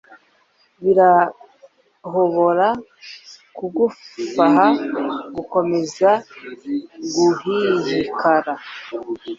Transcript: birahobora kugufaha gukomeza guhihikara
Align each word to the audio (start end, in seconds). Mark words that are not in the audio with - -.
birahobora 0.83 2.67
kugufaha 3.57 4.65
gukomeza 5.35 6.09
guhihikara 7.15 8.53